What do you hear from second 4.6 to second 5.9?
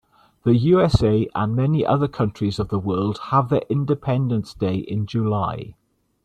in July.